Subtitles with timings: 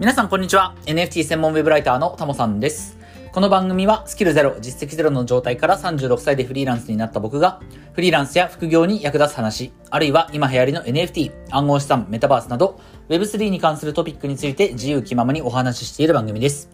[0.00, 0.74] 皆さんこんにちは。
[0.86, 2.96] NFT 専門ウェブライターのタモさんです。
[3.32, 7.60] この番組はスキルゼロ、実績ゼロの状態から36歳でフリーランスになった僕が、
[7.92, 16.70] フリーランスや副業に役立つ話、あるいは今流行りの NFT、暗号資産、メタバースなど、Web3 に関するトピックについて自由気ままにお話ししている番組です。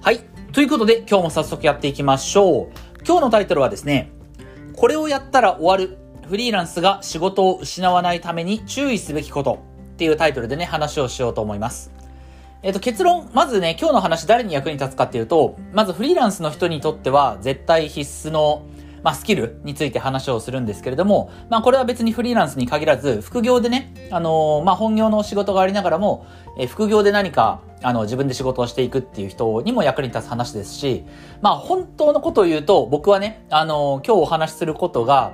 [0.00, 0.20] はい。
[0.54, 3.04] ということで今日も早速やっていきましょう。
[3.06, 4.12] 今日のタイトルはですね、
[4.74, 5.98] これをやったら終わる。
[6.26, 9.67] フリーランスが仕事を失わないために注意すべきこと
[9.98, 11.90] っていうタイトルでね、話をしようと思います。
[12.62, 18.62] えっ、と、結論、まずね、今日の話誰に役に立つかっていうと、まずフリーランスの人にとっては絶対必須の、
[19.02, 26.26] まあ、スキルについて話をするんですけれども、まあ、これは別にフリーランスに限らず、副業でね、あのー、まあ、本業の仕事がありながらも、
[26.60, 31.04] え副業で何か、あの、自分で仕事をしていくっていう人にも役に立つ話ですし、
[31.42, 35.32] まあ、本当のことを言うと、僕はね、あのー、今日お話しすることが、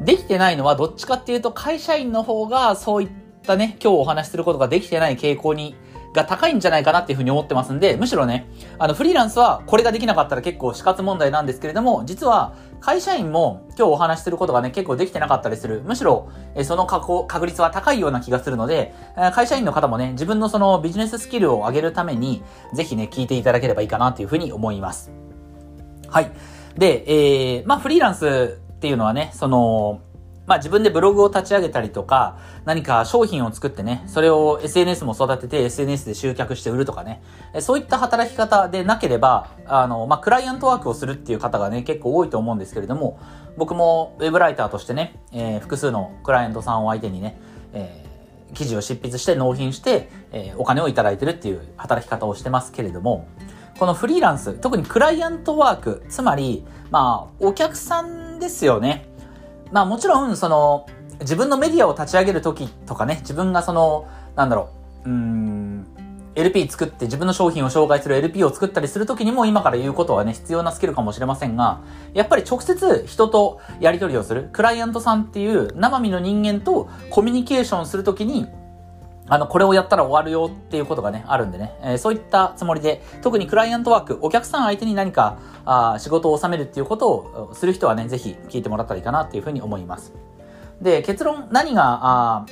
[0.00, 3.08] できてないのはどっちかっていうと、会社員の方がそういっ
[3.48, 5.74] たね、今日お話しすることができてない傾向に
[6.14, 15.82] が高いんじゃないかなっていうふうに思ってますんで、むしろね、あの、フリーランスはこれができなかったら結構死活問題なんですけれども、実は会社員も今日お話しすることがね、結構できてなかったりする。
[15.84, 18.94] むしろ、えその確率は高いような気がするので、
[19.34, 22.42] 会社員の方もね、自分のそのビジネススキルを上げるために、
[22.72, 25.10] ぜひね、聞いていただければいいかなというふうに思います。
[26.08, 26.30] はい。
[26.76, 30.00] で、えー、まあ、フリーランスっていうのはね、その、
[30.48, 37.22] まあ自分でブログを立ち上げたりとか、何か商品を作ってね、それを SNS も育てて SNS で集客して売るとかね、
[37.60, 43.20] そういった働き方でなければ、あの、まあクライアントワークをするっていう方がね、結構多いと思うんですけれども、
[43.58, 47.38] 僕もウェブライターとしてね、えー、複数のクライアントさんを相手にね、
[47.74, 53.28] えー、記事を執筆して納品して、えー、お金をいただいてるっていう働き方をしてますけれども、
[53.78, 59.06] このフリーランス、特にクライアントワーク、つまり、まあ、お客さんですよね。
[59.72, 60.86] まあもちろん、その、
[61.20, 64.70] 自分のメディアを立ち上げるときとかね、自分がその、なんだろ
[65.04, 65.86] う、うん、
[66.34, 71.80] LP 作って自分の商品を紹介する LP を作ったりするときにも今から言うことはね、必要なスキルかもしれませんが、
[72.14, 78.46] やっぱり直接人とやり取りをする、クライアントさんっていう生身の人間とコミュニケーションするときに、
[79.28, 90.12] あの、これをやったら終わるよっていうことがね、あるんでね、えー、そういったつもりで、特にクライアントワーク、お客さん相手に何か、あ仕事を収めるっていうことをする人はね、ぜひ聞いてもらったらいいかなっていうふうに思います。
[90.80, 92.46] で、結論、何が、あ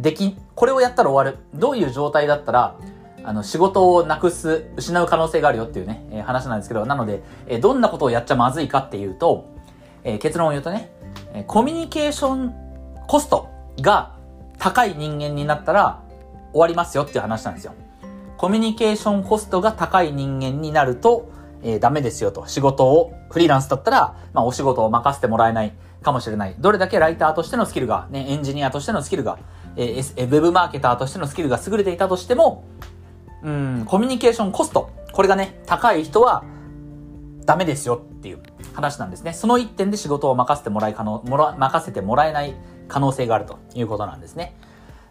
[0.00, 1.38] でき、これをやったら終わる。
[1.54, 2.76] どういう状態だったら、
[3.24, 9.46] あの、仕事をなくす、失う可能性があるよっていうね、えー、話なんですけど、なので、えー、どんなことをやっちゃまずいかっていうと、
[10.04, 10.90] えー、結論を言うとね、
[11.46, 12.54] コミュニケーション
[13.06, 13.48] コスト
[13.80, 14.14] が
[14.62, 16.00] 高い人間になったら
[16.52, 17.74] 終わりますよっていう話なんですよ。
[18.36, 21.32] コミュニケーションコストが高い人間になると、
[21.64, 22.46] えー、ダメですよと。
[22.46, 26.54] 仕事を、フリーランスだったら、まあお仕事を任せてもらえないかもしれない。
[26.60, 29.40] どれだけライターとしてのスキルが、ね、エンジニアとしてのスキルが、
[29.74, 32.64] えー、ウェブマーケターとしてのスキルが優れていたとしても、
[33.42, 34.90] うん、コミュニケーションコスト。
[35.12, 36.44] これがね、高い人は、
[37.44, 38.42] ダメですよっていう
[38.74, 39.32] 話なんですね。
[39.32, 42.54] その一点で仕事を任せてもらい可能、もら、任せてもらえない
[42.92, 44.54] 可能性があるということなんですね。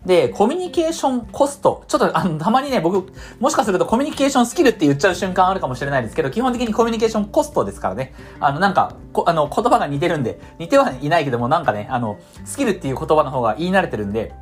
[0.06, 1.84] で、コミュニケーションコスト。
[1.88, 8.14] ちょっと、あの、たまにね、僕、もしかするとコミュニケーションスキルって言っちゃう瞬間あるかもしれないですけど、基本的にコミュニケーションコストですからね。
[8.40, 14.34] あの、なんか、こあの、言葉が似てるんで、似てはいないけども、なんかね、あの、スキルっていう言葉の方が言い慣れてるんで、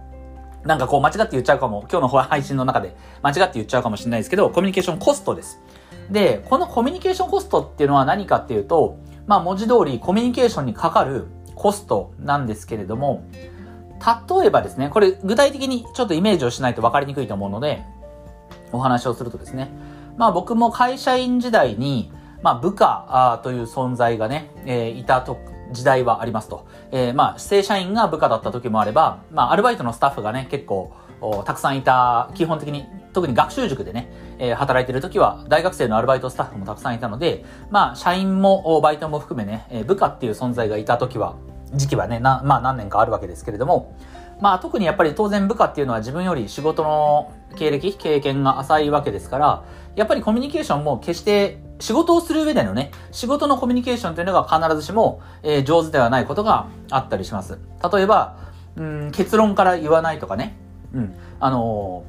[0.64, 5.60] なんかこう間違って言っちゃうかも、今日の配信の中で間違って言っちゃうかもしれないですけど、コミュニケーションコストです。
[6.10, 11.28] で、このコミュニケーションコストっていうのは何かっていうと、まあ文字通りコミュニケーションにかかる
[11.60, 13.24] コストなんですけれども、
[14.40, 17.84] 例えばですね、これ具体的にちょっとイメージをしないと分かりにくいと思うので、
[18.72, 19.70] お話をするとですね、
[20.18, 22.12] まあ僕も会社員時代に、
[22.42, 25.38] まあ部下という存在がね、えー、いたと、
[25.72, 26.66] 時代はありますと。
[26.92, 30.94] えー、まあ正社員が部下だった時もあれば、まあアルバイトのスタッフがね、結構、
[31.46, 41.36] たくさんいた、基本的に、特に学習塾でね、えー、働いてる時は、大学生のアルバイトスタッフもたくさんいたので、まあ、社員も、バイトも含めね、えー、部下っていう存在がいた時は、
[41.74, 43.96] 時期はね、まあ何年かあるわけですけれども、
[44.40, 49.64] まあ特にやっぱり当然部下っていうのは自分より仕事の経歴、経験が浅いわけですから、
[49.96, 57.60] やっぱりコミュニケーションも決して仕事をする上でのね、仕事のコミュニケーションというのが必ずしも、えー、上手ではないことがあったりします。
[57.92, 58.38] 例えば、
[58.76, 60.58] うん、結論から言わないとかね、
[60.94, 62.04] うん、あの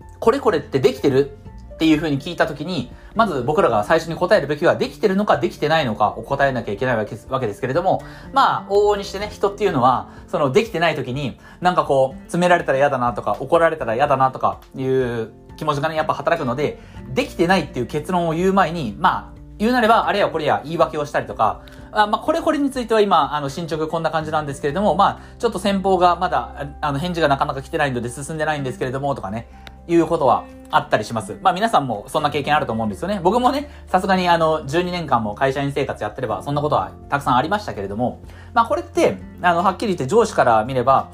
[0.00, 1.36] ー、これこれってできてる
[1.82, 16.78] っていうふうに聞いたときに、まず僕らが最初に答えるべきは、できてるのかできてないのかを答えなきゃいけないわけわけですけれども、まあ、往々にしてね、人っていうのは、その、できてないときに、なんかこう、詰められたら嫌だなとか、怒られたら嫌だなとかいう気持ちがね、やっぱ働くので、
[17.12, 21.62] できてないっていう結論を言う前に、まあ、言うなれば、あれやこれや言い訳をしたりとか、
[21.92, 29.48] あまあ、これこれについては今、あの、進捗こんな感じなんですけれども、まあ、ちょっと先方がまだ、あの、返事がなかなか来てないので進んでないんですけれども、とかね、
[29.88, 31.38] いうことはあったりします。
[31.42, 33.20] まあ皆さんもそんな経験あると思うんですよね。
[33.22, 38.20] 僕もね、さすがにあの、12年間も会社員生活やってれば、そんなことはたくさんありましたけれども、
[38.54, 41.10] まあこれって、あの、はっきり言って上司から見れば、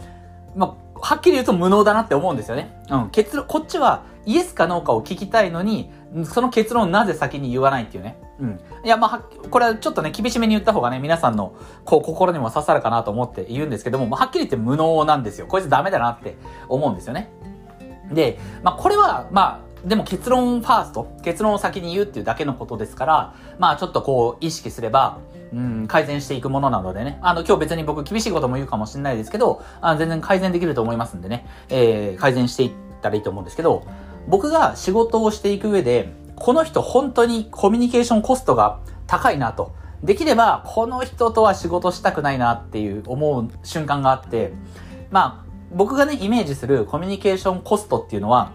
[0.56, 2.80] まあ、はっきり言うと無能だなって思うんですよね。
[2.90, 3.10] うん。
[3.10, 5.90] 結論、こっちはイエスかノーかを聞きたいのに、
[6.24, 8.18] その結論をなぜ先に言わないっていうね。
[8.40, 8.60] うん。
[8.84, 9.18] いや、まあ、
[9.48, 11.54] これはちょっとね、厳しめに言った方がね、皆さんの、
[11.84, 15.46] こう、心にも刺さるかなと思って言うんですけども、まあ、はっきり言って無能なんですよ。
[15.46, 16.36] こいつダメだなって
[16.68, 17.30] 思うんですよね。
[18.12, 25.18] で、まあ、これは、まあ、でも結論ファースト、結論を先に言うっていうだけのことですから、まあちょっとこう意識すれば、
[25.52, 27.18] うん、改善していくものなのでね。
[27.22, 32.72] あの、今日別に僕厳しいことも言うかもしれないですけど、あ全然改善できると思いますんでね、えー、改善していっ
[33.02, 33.86] たらいいと思うんですけど、
[34.26, 39.72] 僕が仕事をしていく上で、この人本当にコミュニケーションコストが高いなと。
[40.02, 44.52] できれば、この人とは仕事したくないなっていう思う瞬間があって、
[45.10, 48.52] まあ、僕がね、イメージするコミュニケーションコストっていうのは、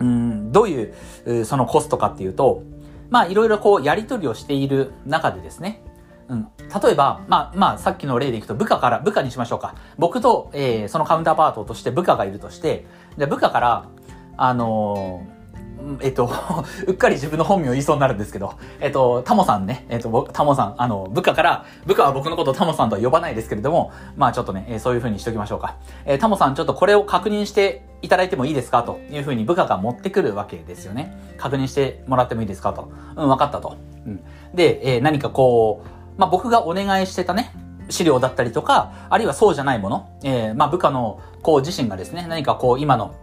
[0.00, 0.90] うん、どうい
[1.26, 2.62] う、そのコストかっていうと、
[3.10, 5.82] まあ、いろいろこう、やり取りをしている中でですね、
[6.28, 6.48] うん、
[6.82, 9.74] 例えば、まあ、まあ、さっきの例でいくと、部下から、部下にしましょうか。
[9.96, 12.86] 僕と、えー、そのカウンターパートとして部下がいるとして、
[13.16, 13.84] で、部下から、
[14.36, 15.37] あのー
[16.00, 16.30] えっと、
[16.86, 25.76] うっかり自分の本名言いそうになるんですけど、えっと、タモさんね、えっと、タモさん、あの、部下から、部下は僕のことをタモさんとは呼ばないですけれども、まあちょっとね、えそういう風にしときましょうか。
[26.04, 28.82] えー、タモさん、ちょっとこれを確認していただいてもいいですか？
[28.82, 31.16] という風に部下が持ってくるわけですよね。
[31.38, 32.72] 確認してもらってもいいですか？
[32.72, 32.88] と。
[33.16, 33.76] うん、わかったと。
[34.06, 34.20] うん。
[34.54, 37.52] で、えー、何かこう、まあ僕がお願いしてたね、
[37.88, 43.14] 資料だったりとか、あるいはそうじゃないもの、えー、まあ部下のこう自身がですね、何かこう今の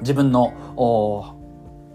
[0.00, 0.54] 自分の、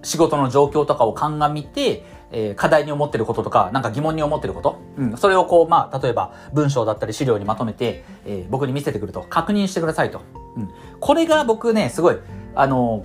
[0.05, 10.21] 仕事の状況とかを鑑みて、えー、課題に思ってることとか、なんか疑問に思ってること、うん、それをこう、まあ、例えば文章だったり資料にまとめて、えー、僕に見せてくると、確認してくださいと。
[10.55, 10.69] うん、
[10.99, 12.17] これが僕ね、すごい、
[12.53, 13.03] あの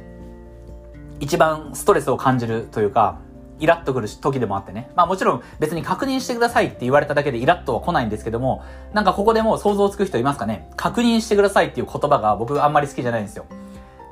[1.19, 3.19] ー、一番ストレスを感じるというか、
[3.61, 4.91] イラッとくる時でもあってね。
[4.97, 8.63] まあもちろん別に確認してくださいって言われただけでイラッとは来ないんですけども、
[8.95, 13.45] なんかここでも想像つく人いますかね確認してくださいっていう言葉が僕あんまり好きじゃないんですよ。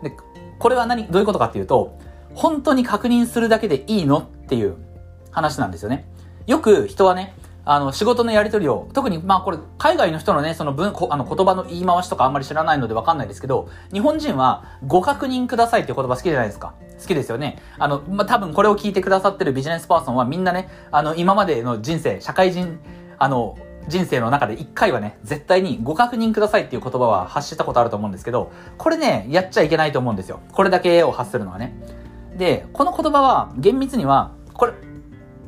[0.02, 0.12] で、
[0.58, 1.96] これは何、どういうことかっていうと、
[2.38, 4.76] 本当に確認するだけでいいのっていう
[5.32, 6.08] 話なんですよね。
[6.46, 16.74] よく人はね、あの、仕事のやりとりを、特に、まあこれ、海外の人のね、その文、あの言葉の言い回しとかあんまり知らないのでわかんないですけど、日本人は、ご確認くださいっていう言葉好きじゃないですか。
[17.00, 17.60] 好きですよね。
[17.76, 22.78] あの、まあ多分これを聞いてくださってるビジネスパーソンはみんなね、あの、今までの人生、社会人、
[23.18, 23.58] あの、
[23.88, 30.38] 人生の中で一回はね、絶対にご確認くださいっていう言葉は発したことあると思うんですけど、これね、やっちゃいけないと思うんですよ。
[30.52, 31.74] これだけを発するのはね。
[32.38, 34.72] で、この言葉は厳密には、これ、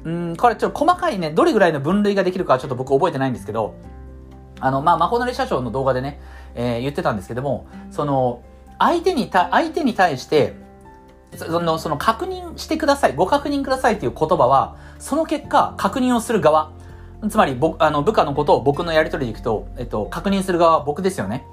[0.05, 3.75] うん、これちょっと細かいね、どれぐらいの分類ができるかちょっと僕覚えてないんですけど、
[4.61, 6.21] あの、まあ、まこなり社長の動画でね、
[6.55, 8.43] えー、言ってたんですけども、その、
[8.79, 10.55] 相手にた、相手に対して、
[11.37, 16.73] その、その確認してください、ご確認くださいっていう言葉は、その結果、確認をする側、
[17.29, 21.45] つまり、僕、あの、部下のことを僕のやりとりでいくと、えっと、確認する側は僕ですよね。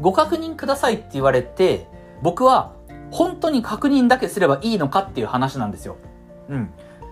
[0.00, 1.86] ご確認くださいって言われて、
[2.22, 2.72] 僕は
[3.12, 5.96] 本当に確認だけすればいいのかっていう話なんですよ。
[6.48, 6.70] うん。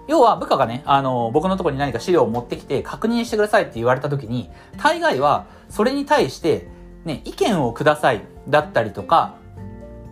[0.08, 6.66] 要は部下がね、あの、僕のところに何か資料を持ってきて確認してくださいって言われた時に、大概はそれに対して、
[7.04, 9.36] ね、意見をくださいだったりとか、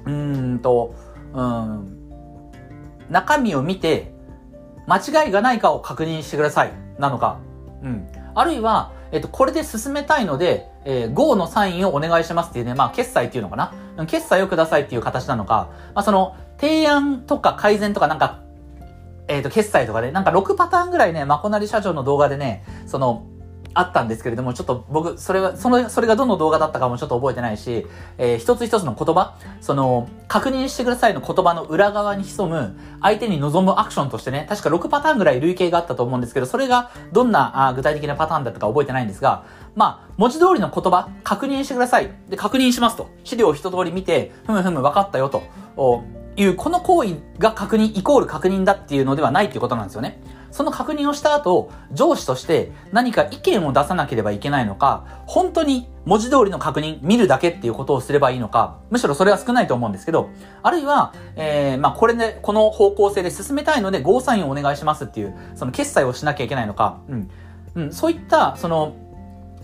[0.05, 0.95] うーんと、
[1.33, 1.99] うん、
[3.11, 4.13] 中身を見て、
[4.87, 7.41] 間違いがないかを確認してくださいなのか、
[7.83, 8.07] うん。
[8.35, 14.07] あるいは、えっと、これで進めたいので、えー、GO のサインをお願いしますっていうね、まあ、決済っていうのかな？
[14.07, 18.41] 決済をくださいっていう形なのか、まあ、その、提案とか改善とかなんか、
[19.29, 23.27] えっ、ー、と、決済とかで、なんか6パターンぐらいね、まこなり社長の動画でね、その、
[23.79, 27.87] あったんですけれども、ちょっと僕、それは、その、それがどの動画だったかもちょっと覚えてないし、
[28.19, 39.45] えー、一つ一つの言葉、その、確認してくださいの言葉の裏側に潜む、相手に望むアクションとしてね、確か6パターンぐらい類型があったと思うんですけど、それがどんなあ具体的なパターンだったか覚えてないんですが、
[39.77, 42.11] まあ、文字通りの言葉、確認してください。
[42.29, 43.11] で、確認しますと。
[43.23, 45.45] 資料を一通り見て、ふむふむ分かったよと。
[46.37, 50.21] いう、この行為が確認、イコール確認だっていうのではないっていうことなんですよね。
[50.51, 60.31] その確認をした後、上司として何か意見を出さなければいけないのか、本当に文字通りの確認、見るだけっていうことをすればいいのか、むしろそれは少ないと思うんですけど、
[60.63, 67.31] あるいは、えー、まあこれで、この方向性で進めたいので、ゴーサインをお願いしますっていう、その決済をしなきゃいけないのか、うん。
[67.75, 68.95] うん、そういった、その、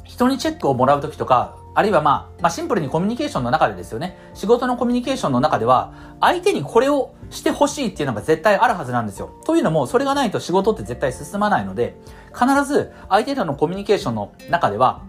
[0.04, 4.16] 人にチェックをもらうときとか、あるいはまあ、まあシンプルにコミュニケーションの中でですよね。
[4.34, 9.30] 仕事のコミュニケーションの中では、相手にこれをしてほしいっていうのが絶対あるはずなんですよ。
[9.44, 11.96] というのも、それがないと仕事って絶対進まないので、
[12.32, 15.02] 必ず相手とのコミュニケーションの中では、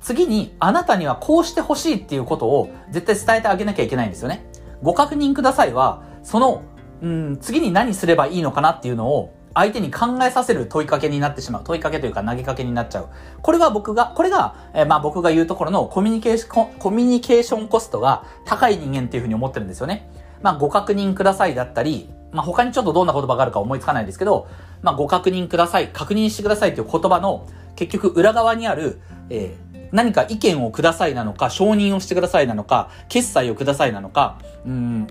[0.00, 4.46] 次にあなたにはこうしてほしいっていうことを絶対伝えてあげなきゃいけないんですよね。
[4.82, 6.62] ご確認くださいは、その、
[7.00, 11.62] うん、次に何すればいいのかなっていうのを、相手に考えさせる問いかけになってしまう。
[11.64, 13.08] 問いかけというか投げかけになっちゃう。
[13.42, 20.10] これは僕が、これが、えー、まあ僕が言うところのコミュニケーション、コミュニケーションコストが高い人間っていうふうに思ってるんですよね。
[20.42, 24.48] まあご確認くださいだったり、まあ他にちょっとどんな言葉があるか思いつかないですけど、
[24.82, 35.06] まあご確認ください、確認してくださいっていう言葉の結局裏側にある、えー、何か意見をくださいなのか、承認をしてくださいなのか、決済をくださいなのか、うん、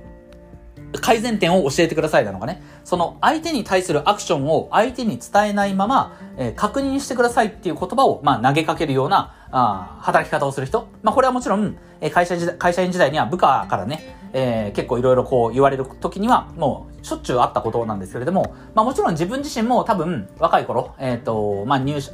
[1.00, 2.62] 改善点を教えてくださいなのかね。
[2.84, 10.88] その相手に対するアクションを相手に伝えないまま、えー、確認してくださいっていう言葉を、まあ、投げかけるような、あ働き方をする人。
[11.04, 22.12] まあ、これはもちろん、えー、会社時代、会社員時代には部下からね、えー、結構いろいろこう言われる時には、もうしょっちゅうあったことなんですけれども、まあ、もちろん自分自身も多分若い頃、えっ、ー、と、まあ、入社、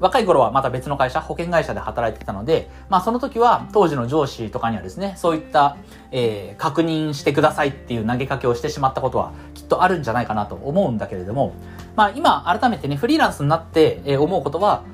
[0.00, 5.76] 若い頃はまた別の会社、保険会社で働いてたので、まあその時は当時の上司とかにはですね、そういった、
[6.10, 11.54] えー、確認してくださいっていう投げかけをしてしまったことはきっとあるんじゃないかなと思うんだけれども、
[11.96, 14.84] まあ今改めてね、フリーランスになって、思うことは、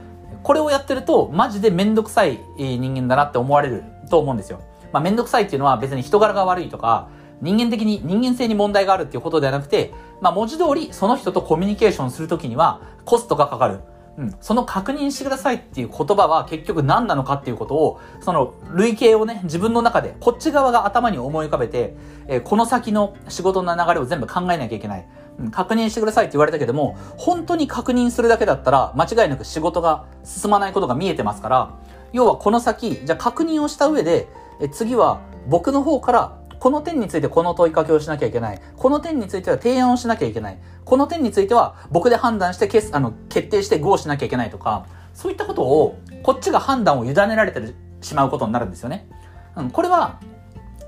[0.42, 4.60] これをやってるとマジでめんどくさい人間だなって思われると思うんですよ。
[4.92, 7.08] まあめんどくさいっていうのは別に人柄が悪いとか、
[7.40, 13.80] 人間的に人間性に問題があるっていうことではなくて、まあ文字通りその人とコミュニケーションするときにはコストがかかる。
[14.18, 21.94] うん、その確認してくださいっていう言葉は結局何なのかっていうことを、その類型をね、自分の中で、こっち側が頭に思い浮かべて、
[22.26, 25.06] えー、この先の仕事の流れを全部考えなきゃいけない。
[25.38, 31.74] うん、確認してくださいって言われたけども、本当に確認するだけだったら、間違いなく仕事が進まないことが見えてますから、
[32.12, 34.28] 要はこの先、じゃあ確認をした上で、
[34.60, 38.60] え次は僕の方からこの点についてこの問いかけをしなきゃいけない。
[38.76, 40.58] この点については提案をしなきゃいけない。
[40.84, 49.08] この点については僕で判断して決あの決定して合しなきゃいけないとか、そういったことをこっちが判断を委ねられてしまうことになるんですよね。
[49.56, 50.20] うん、これは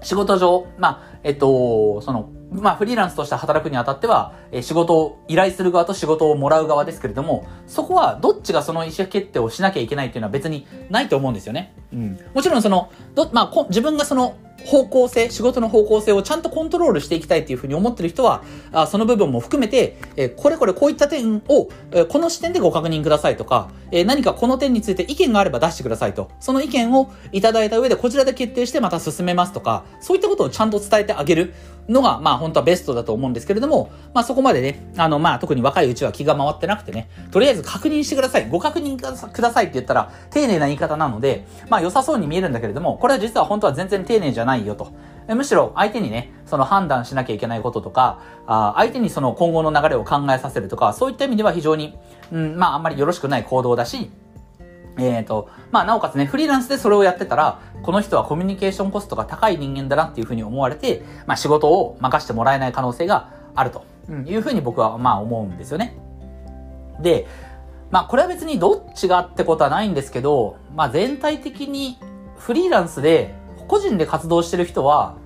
[0.03, 11.75] 仕事上、まあ、えっと、その、まあ、フリーランスとして働くにあたっては、え仕事を依頼する側と仕事をもらう側ですけれども、そこはどっちがその意思決定をしなきゃいけないっていうのは別にないと思うんですよね。
[11.93, 12.19] うん。
[12.35, 18.43] もちろんその、ど、まあ、自分がその方向性、仕事の方向性をちゃんとコントロールしていきたいっていうふうに思ってる人は、
[18.73, 26.31] あその部分も含めて、え、これこれこういった点を、え、この視点でご確認くださいとか、え、何かこの点について意見があれば出してくださいと。
[26.41, 31.55] その意見をいただいた上でこちらで決定してまた進めますとか、そういったことをちゃんと伝えてあげる
[31.89, 38.49] のが、まあ本当はベストだと思うんですけれども、まあそこまでね、あのまあ特に若いうちは気が回ってなくてね、とりあえず確認してください。
[38.49, 44.93] ご確認くださいって言ったら丁寧な言い方なので、まああ良さそうに見えるんだけれども、これは実は本当は全然丁寧じゃないよと。
[45.29, 51.99] むしろ相手にね、その判断しなきゃいけないこととか、あ相手にその今後の流れを考えさせるとか、そういった意味では非常に、
[52.33, 54.11] うん、まああんまりよろしくない行動だし、
[54.99, 63.85] えっ、ー、と、まあ、なおかつね、フリーランスでそれをやってたら、この人はコミュニケーションコストが高い人間だなっていうふうに思われて、まあ、仕事を任してもらえない可能性があると
[64.27, 65.97] いうふうに僕は、まあ、思うんですよね。
[67.01, 67.27] で、
[67.91, 71.99] まあ、これは別にどっちがってことはないんですけど、まあ、全体的に
[72.37, 73.35] フリーランスで
[73.67, 75.17] 個人で活動してる人は、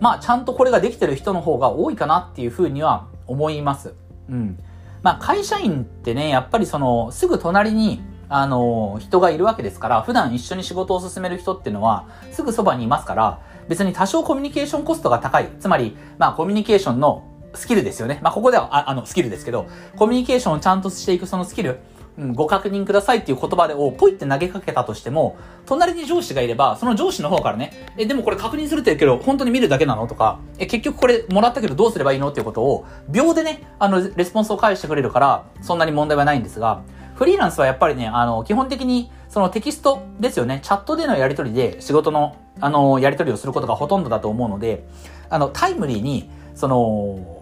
[0.00, 3.94] まあ、ちゃんとこれができてる人の方が多いかなっていうふうには思います。
[4.28, 4.58] うん。
[5.02, 15.48] まあ、会社員ってね、やっぱりその、すぐ隣に、あの、人がいるわけですから、普段一緒に仕事を進める人っていうのは、すぐそばにいますから、別に多少コミュニケーションコストが高い。
[15.60, 17.24] つまり、まあ、コミュニケーションの
[17.58, 18.20] スキルですよね。
[18.22, 21.80] まあ、ここでは、ああの、スキルですけど、コミュニケーションをちゃんとしていくそのスキル、
[22.16, 25.36] うん、ご確認くださいっていう言葉でをポイって投げかけたとしても、
[25.66, 30.06] 隣に上司がいれば、その上司の方からね、え、でもこれ確認するって言うけど、本当に見るだけなの？
[30.06, 32.30] とか、え、結局これもらったけどどうすればいいの？
[32.30, 36.82] っていうことを、秒でね、あの、レスポンスを返してくれるから、そんなに問題はないんですが、
[37.14, 44.88] フリーランスはやっぱりね、あの、基本的に、そのテキストですよね、チャットでのやり取りで仕事の、あの、やり取りをすることがほとんどだと思うので、
[45.28, 47.37] あの、タイムリーに、その、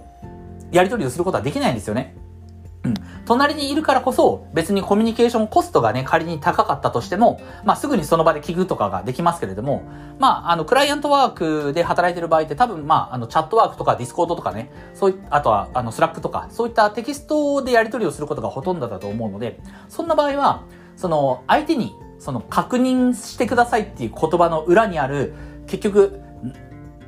[0.77, 2.17] やり取りをすることはできないんですよね。
[2.85, 2.95] うん。
[3.25, 9.83] 隣にいるからこそ、別にコミュニケーションコストがね、仮に高かったとしても、まあ、すぐにその場で聞くとかができますけれども、
[10.19, 20.63] まあ、あの、クライアントワークで働いてる場合って多分、まあ、あの、チャットワークとかディスコードとかね、そういあとは、あの、スラックとか、そういったテキストでやり取りをすることがほとんどだと思うので、そんな場合は、
[20.97, 25.35] その、相手に、その、確認してくださいっていう言葉の裏にある、
[25.67, 26.21] 結局、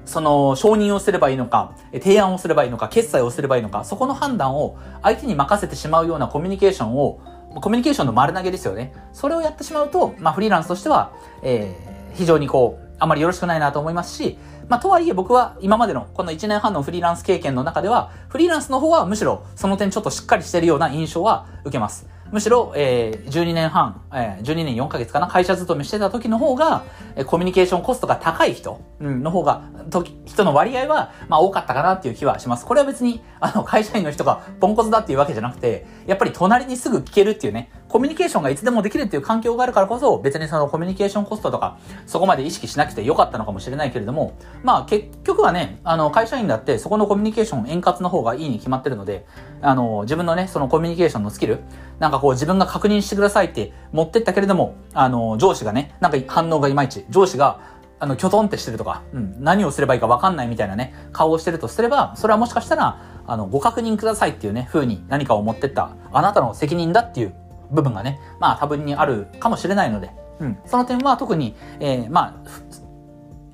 [0.08, 7.20] その承認をすればいいのか、提案をすればいいのか、決済をすればいいのか、そこの判断を相手に任せてしまうようなコミュニケーションを、
[7.60, 8.94] コミュニケーションの丸投げですよね。
[9.12, 11.12] それをやってしまうと、まあフリーランスとしては、
[11.42, 14.38] えー、非常にこう、あまりよろしくないなと思いますし、
[14.68, 22.08] まあとはいえ僕は今までのこの1年半のフリーランス経験の中では、フリーランスの方はむしろその点ちょっとしっかりしてるような印象は受けます。
[22.30, 26.84] むしろ、えー、12年半、えー、12年4ヶ月かな、会社勤めしてた時の方が、
[27.16, 32.66] えー、コミュニケーションコストが高い人、うん、の方が、時、人の割合は、まあ多かったかなっていう気はします。
[32.66, 49.24] これは別に、あの、会社員の人がポンコツだっていうわけじゃなくて、やっぱり隣にすぐ聞けるっていうね、コミュニケーションがいつでもできるっていう環境があるからこそ、別にそのコミュニケーションコストとか、そこまで意識しなくてよかったのかもしれないけれども、まあ結局はね、あの、会社員だってそこのコミュニケーション円滑の方がいいに決まってるので、
[49.62, 51.60] あの、自分のね、そのコミュニケーションのスキル、
[51.98, 57.60] なんかこう自分が確認してくださいって持ってったけれども、あの、上司がね、なんか反応がいまいち、上司が、
[58.00, 67.34] あの、きょとんってしてるとか、うん、何をすればいいかわかんないみたいなね、顔をしてるとすれば、それはもしかしたら、あの、ご確認くださいっていうね、風に何かを持ってった、あなたの責任だっていう
[67.70, 70.10] 部分がね、まあ多分にあるかもしれないので、
[70.40, 72.50] うん、その点は特に、えー、まあ、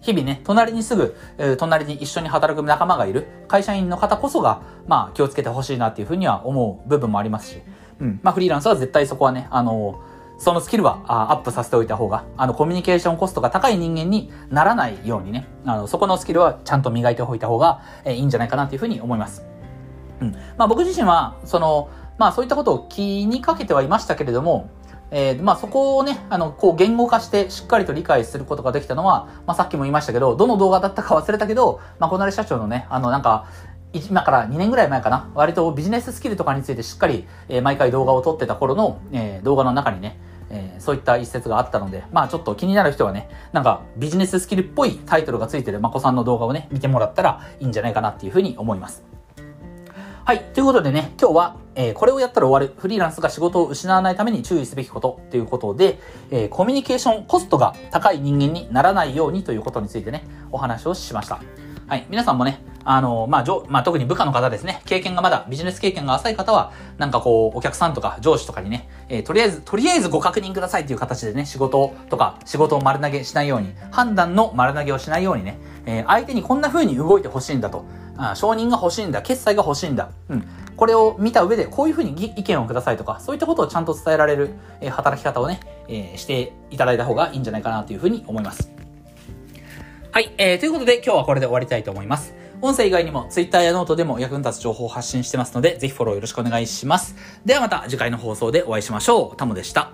[0.01, 7.63] 日々ね、隣にすぐ、えー、隣に一緒に働く仲間がいる会社員の方こそが、まあ気をつけてほしいなっていうふうには思う部分もありますし、
[8.01, 10.03] うん、まあフリーランスは絶対そこはね、あの
[10.39, 19.45] そのスキルはアップさせておいた方が、あの、コミュニケーションコストが高い人間にならないようにね、あの、そこのスキルはちゃんと磨いておいた方が、え、いいんじゃないかなというふうに思います。
[20.21, 20.33] うん。
[20.57, 24.71] まあ僕自身は、その、まあそういったことを気にかけてはいましたけれども、
[25.11, 33.47] えー、まあそこをね、あの、こう言語化してしっかりと理解することができたのは、まあさっきも言いましたけど、どの動画だったか忘れたけど、まあこなれ社長のね、あのなんか、
[33.93, 40.19] 今から2年ぐらい前かな、割とビジネススキルとかについてしっかり、えー、毎回動画を撮ってた頃の、えー、動画の中にね、
[40.51, 49.14] えー、そういった一節があったので、まあちょっと気になる人はね、なんかビジネススキルっぽいタイトルがついてるまこさんの動画をね、見てもらったらいいんじゃないかなっていうふうに思います。
[50.27, 50.41] はい。
[50.55, 52.75] ということでね、今日は、えー、これをやったら終わる。
[52.81, 55.99] フリーランスが仕事を失わないために注意すべきことということで、
[56.31, 61.43] えー、コミュニケーションコストが高い人間にならないようにということについてね、お話をしました。
[61.87, 62.07] はい。
[62.09, 77.85] 皆さんもね、あの、まあ、上、まあ、特に部下の方ですね、経験がまだ、ビジネス経験が浅い方は、なんかこう、お客さんとか上司とかにね、えー、とりあえず、とりあえずご確認くださいっていう形でね、仕事とか、仕事を丸投げしないように、判断の丸投げをしないようにね、えー、相手にこんな風に動いてほしいんだと。
[78.17, 80.11] あ承認が欲しいんだ、決済が欲しいんだ。
[80.29, 80.47] うん。
[80.77, 88.71] これを見た上で、こういうふうに意見をくださいとか、そういったことをちゃんと伝えられる、え、働き方をね、えー、していただいた方がいいんじゃないかなというふうに思います。
[90.11, 92.35] はい、えー、ということで今日はこれで終わりたいと思います。
[92.61, 97.17] 音声以外にも Twitter やノートでも役に立つ情報を発信してますので、ぜひフォローよろしくお願いします。
[97.45, 99.37] ではまた次回の放送でお会いしましょう。
[99.37, 99.91] タモでした。